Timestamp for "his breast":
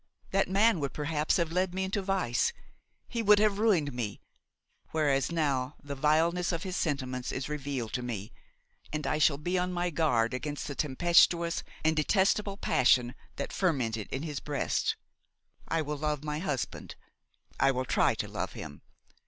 14.23-14.95